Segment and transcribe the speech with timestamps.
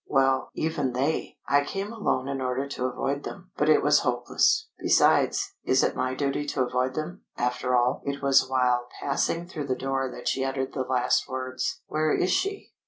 [0.07, 1.37] Well, even they!
[1.47, 3.51] I came alone in order to avoid them.
[3.55, 4.67] But it was hopeless.
[4.79, 9.67] Besides, is it my duty to avoid them after all?" It was while passing through
[9.67, 11.81] the door that she uttered the last words.
[11.87, 12.71] "Where is she?"